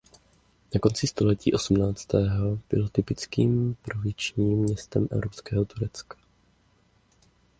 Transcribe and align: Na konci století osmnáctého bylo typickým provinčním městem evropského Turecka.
Na 0.73 0.79
konci 0.79 1.07
století 1.07 1.53
osmnáctého 1.53 2.59
bylo 2.69 2.89
typickým 2.89 3.75
provinčním 3.81 4.57
městem 4.59 5.07
evropského 5.11 5.65
Turecka. 5.65 6.17